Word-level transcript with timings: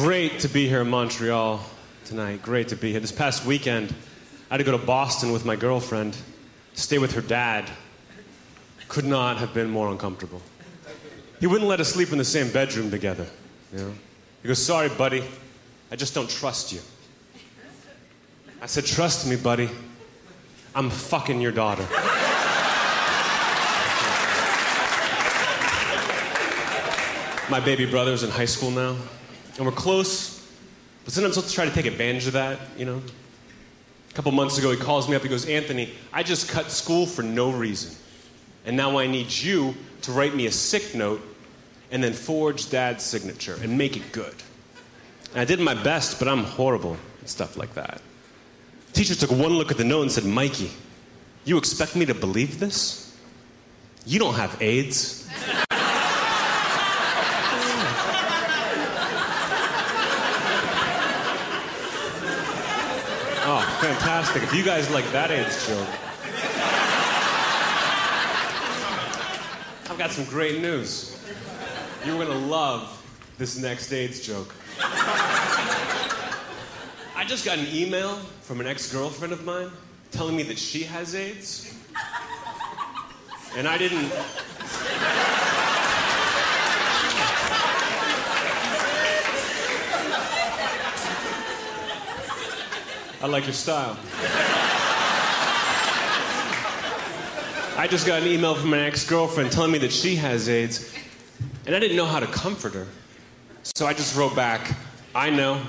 Great 0.00 0.38
to 0.38 0.48
be 0.48 0.68
here 0.68 0.82
in 0.82 0.88
Montreal 0.88 1.60
tonight. 2.04 2.40
Great 2.40 2.68
to 2.68 2.76
be 2.76 2.92
here. 2.92 3.00
This 3.00 3.10
past 3.10 3.44
weekend, 3.44 3.92
I 4.48 4.54
had 4.54 4.58
to 4.58 4.64
go 4.64 4.70
to 4.70 4.86
Boston 4.86 5.32
with 5.32 5.44
my 5.44 5.56
girlfriend, 5.56 6.16
stay 6.74 6.98
with 6.98 7.14
her 7.14 7.20
dad. 7.20 7.68
Could 8.86 9.06
not 9.06 9.38
have 9.38 9.52
been 9.52 9.68
more 9.68 9.90
uncomfortable. 9.90 10.40
He 11.40 11.48
wouldn't 11.48 11.68
let 11.68 11.80
us 11.80 11.88
sleep 11.88 12.12
in 12.12 12.18
the 12.18 12.24
same 12.24 12.48
bedroom 12.52 12.92
together. 12.92 13.26
You 13.72 13.78
know? 13.80 13.94
He 14.42 14.46
goes, 14.46 14.64
Sorry, 14.64 14.88
buddy, 14.88 15.24
I 15.90 15.96
just 15.96 16.14
don't 16.14 16.30
trust 16.30 16.72
you. 16.72 16.78
I 18.62 18.66
said, 18.66 18.86
Trust 18.86 19.26
me, 19.26 19.34
buddy. 19.34 19.68
I'm 20.76 20.90
fucking 20.90 21.40
your 21.40 21.50
daughter. 21.50 21.82
My 27.50 27.58
baby 27.58 27.84
brother's 27.84 28.22
in 28.22 28.30
high 28.30 28.44
school 28.44 28.70
now, 28.70 28.96
and 29.58 29.66
we're 29.66 29.72
close, 29.72 30.48
but 31.04 31.12
sometimes 31.12 31.34
he'll 31.34 31.44
try 31.44 31.66
to 31.66 31.70
take 31.70 31.84
advantage 31.84 32.26
of 32.26 32.32
that, 32.32 32.58
you 32.78 32.86
know? 32.86 33.02
A 34.10 34.14
couple 34.14 34.32
months 34.32 34.56
ago, 34.56 34.70
he 34.70 34.76
calls 34.78 35.08
me 35.08 35.14
up. 35.14 35.22
He 35.22 35.28
goes, 35.28 35.46
Anthony, 35.46 35.92
I 36.12 36.22
just 36.22 36.48
cut 36.48 36.70
school 36.70 37.04
for 37.04 37.22
no 37.22 37.50
reason. 37.50 37.94
And 38.64 38.76
now 38.76 38.98
I 38.98 39.06
need 39.06 39.30
you 39.30 39.74
to 40.02 40.12
write 40.12 40.34
me 40.34 40.46
a 40.46 40.52
sick 40.52 40.94
note 40.94 41.20
and 41.90 42.02
then 42.02 42.12
forge 42.12 42.70
dad's 42.70 43.04
signature 43.04 43.58
and 43.62 43.76
make 43.76 43.96
it 43.96 44.12
good. 44.12 44.34
And 45.32 45.40
I 45.40 45.44
did 45.44 45.60
my 45.60 45.74
best, 45.74 46.18
but 46.18 46.28
I'm 46.28 46.44
horrible 46.44 46.96
at 47.22 47.28
stuff 47.28 47.56
like 47.56 47.74
that. 47.74 48.00
Teacher 48.92 49.14
took 49.14 49.30
one 49.30 49.52
look 49.52 49.70
at 49.70 49.76
the 49.76 49.84
note 49.84 50.02
and 50.02 50.12
said, 50.12 50.24
Mikey, 50.24 50.70
you 51.44 51.58
expect 51.58 51.96
me 51.96 52.06
to 52.06 52.14
believe 52.14 52.58
this? 52.58 53.16
You 54.06 54.18
don't 54.18 54.34
have 54.34 54.60
AIDS. 54.60 55.28
oh, 63.44 63.77
fantastic. 63.94 64.42
If 64.42 64.52
you 64.52 64.62
guys 64.62 64.90
like 64.90 65.10
that 65.12 65.30
AIDS 65.30 65.66
joke. 65.66 65.88
I've 69.90 69.96
got 69.96 70.10
some 70.10 70.26
great 70.26 70.60
news. 70.60 71.18
You're 72.04 72.22
to 72.26 72.34
love 72.34 73.02
this 73.38 73.56
next 73.56 73.90
AIDS 73.90 74.20
joke. 74.20 74.54
I 77.16 77.24
just 77.26 77.46
got 77.46 77.56
an 77.56 77.66
email 77.72 78.16
from 78.42 78.60
an 78.60 78.66
ex 78.66 78.92
girlfriend 78.92 79.32
of 79.32 79.46
mine 79.46 79.70
telling 80.10 80.36
me 80.36 80.42
that 80.42 80.58
she 80.58 80.82
has 80.82 81.14
AIDS. 81.14 81.74
And 83.56 83.66
I 83.66 83.78
didn't. 83.78 84.12
I 93.20 93.26
like 93.26 93.46
your 93.46 93.52
style. 93.52 93.96
I 97.76 97.88
just 97.90 98.06
got 98.06 98.22
an 98.22 98.28
email 98.28 98.54
from 98.54 98.72
an 98.74 98.78
ex 98.78 99.04
girlfriend 99.08 99.50
telling 99.50 99.72
me 99.72 99.78
that 99.78 99.92
she 99.92 100.14
has 100.16 100.48
AIDS, 100.48 100.94
and 101.66 101.74
I 101.74 101.80
didn't 101.80 101.96
know 101.96 102.06
how 102.06 102.20
to 102.20 102.28
comfort 102.28 102.74
her. 102.74 102.86
So 103.76 103.86
I 103.86 103.92
just 103.92 104.16
wrote 104.16 104.36
back, 104.36 104.76
I 105.16 105.30
know. 105.30 105.60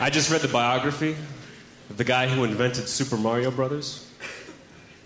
I 0.00 0.08
just 0.08 0.30
read 0.30 0.40
the 0.40 0.48
biography 0.48 1.16
of 1.90 1.96
the 1.96 2.04
guy 2.04 2.28
who 2.28 2.44
invented 2.44 2.88
Super 2.88 3.16
Mario 3.16 3.50
Brothers. 3.50 4.08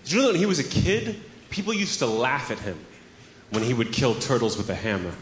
Did 0.05 0.13
you 0.13 0.19
know 0.19 0.27
that 0.27 0.33
when 0.33 0.41
he 0.41 0.47
was 0.47 0.59
a 0.59 0.65
kid, 0.65 1.19
people 1.49 1.73
used 1.73 2.01
to 2.01 2.07
laugh 2.07 2.51
at 2.51 2.59
him 2.59 2.79
when 3.53 3.63
he 3.63 3.75
would 3.75 3.93
kill 3.93 4.15
turtles 4.15 4.57
with 4.57 4.71
a 4.71 4.75
hammer? 4.75 5.13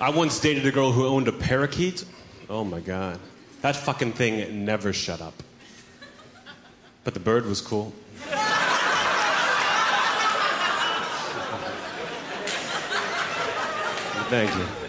I 0.00 0.10
once 0.10 0.40
dated 0.40 0.66
a 0.66 0.72
girl 0.72 0.90
who 0.90 1.06
owned 1.06 1.28
a 1.28 1.32
parakeet. 1.32 2.04
Oh 2.50 2.64
my 2.64 2.80
god. 2.80 3.20
That 3.60 3.76
fucking 3.76 4.14
thing 4.14 4.64
never 4.64 4.92
shut 4.92 5.20
up. 5.20 5.40
But 7.04 7.14
the 7.14 7.20
bird 7.20 7.46
was 7.46 7.60
cool. 7.60 7.92
Thank 14.28 14.56
you. 14.56 14.81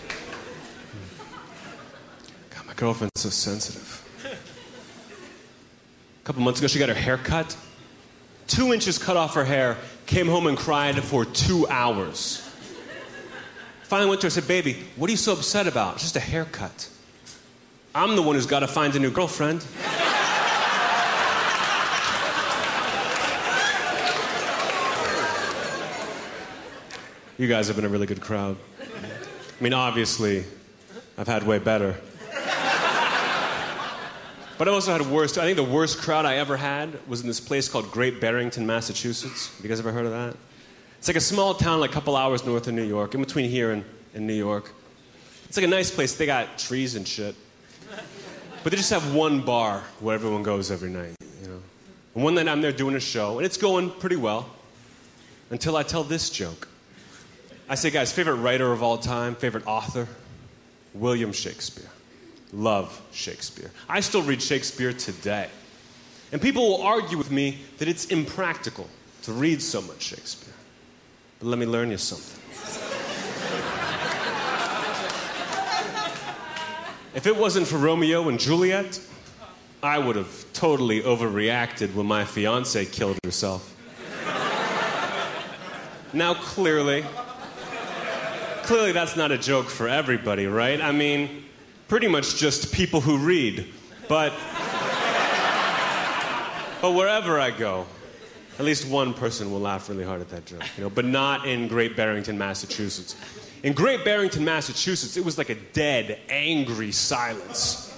Girlfriend's 2.83 3.21
so 3.21 3.29
sensitive. 3.29 4.03
A 6.21 6.25
couple 6.25 6.41
months 6.41 6.59
ago, 6.59 6.67
she 6.67 6.79
got 6.79 6.89
her 6.89 6.94
hair 6.94 7.16
cut. 7.17 7.55
Two 8.47 8.73
inches 8.73 8.97
cut 8.97 9.16
off 9.16 9.35
her 9.35 9.45
hair, 9.45 9.77
came 10.05 10.27
home 10.27 10.47
and 10.47 10.57
cried 10.57 11.01
for 11.01 11.23
two 11.23 11.66
hours. 11.69 12.41
Finally 13.83 14.09
went 14.09 14.19
to 14.19 14.25
her 14.25 14.27
and 14.27 14.33
said, 14.33 14.49
Baby, 14.49 14.79
what 14.97 15.07
are 15.07 15.11
you 15.11 15.17
so 15.17 15.31
upset 15.31 15.66
about? 15.66 15.93
It's 15.93 16.01
just 16.01 16.17
a 16.17 16.19
haircut. 16.19 16.89
I'm 17.95 18.17
the 18.17 18.22
one 18.22 18.35
who's 18.35 18.45
got 18.45 18.59
to 18.59 18.67
find 18.67 18.93
a 18.97 18.99
new 18.99 19.11
girlfriend. 19.11 19.66
You 27.38 27.47
guys 27.47 27.67
have 27.67 27.77
been 27.77 27.85
a 27.85 27.89
really 27.89 28.07
good 28.07 28.19
crowd. 28.19 28.57
I 28.81 29.63
mean, 29.63 29.72
obviously, 29.72 30.43
I've 31.17 31.29
had 31.29 31.43
way 31.43 31.59
better. 31.59 31.95
But 34.63 34.69
I 34.69 34.75
also 34.75 34.94
had 34.94 35.06
worst. 35.07 35.38
I 35.38 35.41
think 35.41 35.57
the 35.57 35.63
worst 35.66 35.97
crowd 35.97 36.25
I 36.25 36.38
ever 36.38 36.56
had 36.56 36.97
was 37.06 37.19
in 37.19 37.28
this 37.28 37.41
place 37.41 37.68
called 37.68 37.91
Great 37.91 38.22
Barrington, 38.22 38.66
Massachusetts. 38.66 39.53
Have 39.57 39.66
you 39.66 39.68
guys 39.68 39.78
ever 39.81 39.91
heard 39.91 40.06
of 40.06 40.13
that? 40.13 40.38
It's 40.97 41.09
like 41.09 41.18
a 41.18 41.19
small 41.19 41.53
town, 41.53 41.81
like 41.81 41.90
a 41.90 41.94
couple 41.94 42.16
hours 42.16 42.46
north 42.46 42.66
of 42.66 42.73
New 42.73 42.85
York, 42.85 43.13
in 43.13 43.19
between 43.19 43.50
here 43.50 43.72
and, 43.72 43.84
and 44.13 44.25
New 44.25 44.34
York. 44.34 44.72
It's 45.50 45.57
like 45.57 45.66
a 45.66 45.69
nice 45.69 45.91
place. 45.91 46.16
They 46.16 46.25
got 46.25 46.57
trees 46.57 46.96
and 46.96 47.06
shit. 47.06 47.35
But 48.63 48.72
they 48.72 48.78
just 48.78 48.91
have 48.91 49.13
one 49.13 49.41
bar 49.41 49.84
where 50.00 50.16
everyone 50.16 50.44
goes 50.44 50.72
every 50.72 50.91
night, 50.91 51.18
you 51.41 51.50
know. 51.50 51.59
And 52.16 52.23
one 52.23 52.35
night 52.35 52.47
I'm 52.47 52.62
there 52.62 52.72
doing 52.72 52.96
a 52.96 53.02
show, 53.02 53.40
and 53.40 53.46
it's 53.46 53.57
going 53.57 53.90
pretty 53.90 54.16
well 54.16 54.50
until 55.50 55.75
I 55.75 55.84
tell 55.84 56.06
this 56.06 56.29
joke. 56.29 56.69
I 57.68 57.75
say, 57.75 57.90
guys, 57.90 58.13
favorite 58.13 58.35
writer 58.35 58.72
of 58.72 58.81
all 58.81 58.97
time, 58.97 59.35
favorite 59.35 59.68
author? 59.68 60.07
William 60.94 61.34
Shakespeare. 61.34 61.90
Love 62.53 63.02
Shakespeare. 63.12 63.72
I 63.90 64.00
still 64.00 64.22
read 64.22 64.41
Shakespeare 64.41 64.94
today. 64.94 65.50
And 66.31 66.41
people 66.41 66.68
will 66.68 66.81
argue 66.81 67.18
with 67.18 67.31
me 67.31 67.59
that 67.80 67.88
it's 67.88 68.06
impractical 68.06 68.88
to 69.24 69.34
read 69.34 69.62
so 69.62 69.81
much 69.81 70.02
Shakespeare. 70.02 70.53
But 71.40 71.47
let 71.47 71.58
me 71.58 71.66
learn 71.66 71.90
you 71.90 71.97
something. 71.97 72.40
if 77.16 77.25
it 77.28 77.36
wasn't 77.36 77.68
for 77.68 77.78
Romeo 77.78 78.30
and 78.30 78.40
Juliet, 78.40 79.00
I 79.81 79.97
would 79.97 80.16
have 80.16 80.46
totally 80.53 81.02
overreacted 81.02 81.94
when 81.94 82.06
my 82.06 82.24
fiance 82.24 82.85
killed 82.85 83.18
herself. 83.24 83.70
now, 86.14 86.35
clearly, 86.35 87.03
clearly 88.64 88.91
that's 88.91 89.16
not 89.16 89.31
a 89.31 89.38
joke 89.38 89.68
for 89.68 89.90
everybody, 89.90 90.47
right? 90.47 90.80
I 90.81 90.91
mean, 90.91 91.44
pretty 91.88 92.07
much 92.07 92.35
just 92.35 92.73
people 92.73 93.01
who 93.01 93.17
read. 93.17 93.71
But 94.07 94.33
but 96.81 96.91
wherever 96.91 97.39
I 97.39 97.51
go, 97.51 97.85
at 98.59 98.66
least 98.66 98.88
one 98.88 99.13
person 99.13 99.51
will 99.51 99.61
laugh 99.61 99.89
really 99.89 100.03
hard 100.03 100.22
at 100.22 100.29
that 100.29 100.45
joke, 100.45 100.63
you 100.77 100.83
know, 100.83 100.89
but 100.89 101.05
not 101.05 101.47
in 101.47 101.67
Great 101.67 101.95
Barrington, 101.95 102.38
Massachusetts. 102.38 103.16
In 103.63 103.72
Great 103.72 104.03
Barrington, 104.03 104.43
Massachusetts, 104.43 105.16
it 105.16 105.23
was 105.23 105.37
like 105.37 105.49
a 105.49 105.55
dead, 105.55 106.19
angry 106.28 106.91
silence 106.91 107.97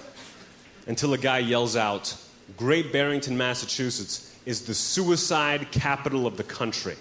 until 0.86 1.14
a 1.14 1.18
guy 1.18 1.40
yells 1.40 1.76
out, 1.76 2.16
Great 2.58 2.94
Barrington, 2.94 3.36
Massachusetts 3.36 4.38
is 4.46 4.62
the 4.62 4.74
suicide 4.76 5.72
capital 5.72 6.28
of 6.28 6.38
the 6.38 6.44
country. 6.44 6.96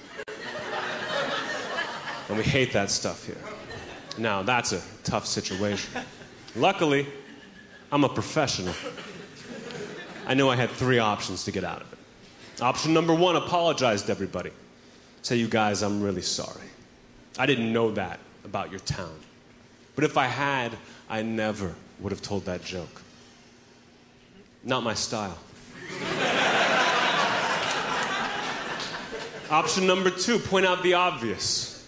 And 2.29 2.38
we 2.38 2.44
hate 2.44 2.73
that 2.73 2.91
stuff 2.91 3.26
here. 3.26 3.37
Now, 4.17 4.43
that's 4.43 4.73
a 4.73 4.81
tough 5.03 5.26
situation. 5.26 6.03
Luckily, 6.56 7.06
I'm 7.91 8.05
a 8.05 8.09
professional. 8.09 8.75
I 10.27 10.35
knew 10.35 10.49
I 10.49 10.56
had 10.56 10.71
three 10.71 10.99
options 10.99 11.45
to 11.45 11.51
get 11.51 11.65
out 11.65 11.83
of 11.83 11.93
it. 11.93 12.62
Option 12.62 12.95
number 12.95 13.15
one 13.15 13.37
apologize 13.37 14.03
to 14.05 14.12
everybody. 14.12 14.51
Say, 15.23 15.37
you 15.37 15.49
guys, 15.49 15.83
I'm 15.83 16.03
really 16.03 16.23
sorry. 16.23 16.67
I 17.39 17.47
didn't 17.47 17.73
know 17.73 17.91
that 17.93 18.21
about 18.45 18.71
your 18.71 18.81
town. 18.81 19.15
But 19.95 20.05
if 20.05 20.17
I 20.17 20.27
had, 20.27 20.77
I 21.09 21.23
never 21.23 21.75
would 22.01 22.12
have 22.12 22.23
told 22.23 22.45
that 22.45 22.65
joke. 22.65 23.03
Not 24.62 24.83
my 24.83 24.95
style. 24.95 25.39
Option 29.50 29.87
number 29.87 30.11
two 30.11 30.39
point 30.39 30.67
out 30.67 30.83
the 30.83 30.95
obvious. 30.95 31.87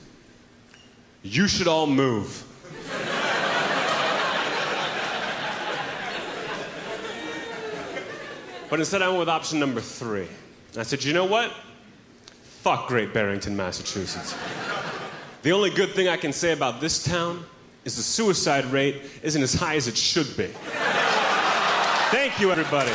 You 1.22 1.48
should 1.48 1.68
all 1.68 1.86
move. 1.86 2.45
But 8.76 8.80
instead, 8.80 9.00
I 9.00 9.08
went 9.08 9.20
with 9.20 9.28
option 9.30 9.58
number 9.58 9.80
three. 9.80 10.28
I 10.76 10.82
said, 10.82 11.02
you 11.02 11.14
know 11.14 11.24
what? 11.24 11.50
Fuck 12.60 12.88
Great 12.88 13.14
Barrington, 13.14 13.56
Massachusetts. 13.56 14.36
the 15.40 15.52
only 15.52 15.70
good 15.70 15.92
thing 15.92 16.08
I 16.08 16.18
can 16.18 16.30
say 16.30 16.52
about 16.52 16.78
this 16.78 17.02
town 17.02 17.42
is 17.86 17.96
the 17.96 18.02
suicide 18.02 18.66
rate 18.66 19.00
isn't 19.22 19.42
as 19.42 19.54
high 19.54 19.76
as 19.76 19.88
it 19.88 19.96
should 19.96 20.36
be. 20.36 20.48
Thank 22.10 22.38
you, 22.38 22.52
everybody. 22.52 22.92